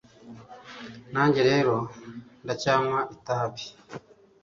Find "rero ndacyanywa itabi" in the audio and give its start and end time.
1.49-3.63